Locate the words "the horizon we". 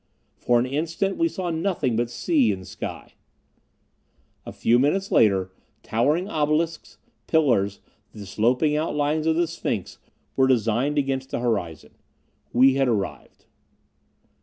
11.29-12.73